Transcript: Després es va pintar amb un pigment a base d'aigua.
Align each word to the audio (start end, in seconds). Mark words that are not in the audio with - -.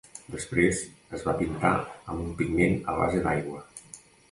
Després 0.35 0.79
es 1.17 1.25
va 1.27 1.35
pintar 1.41 1.73
amb 1.83 2.25
un 2.25 2.33
pigment 2.41 2.77
a 2.95 2.99
base 3.03 3.23
d'aigua. 3.29 3.65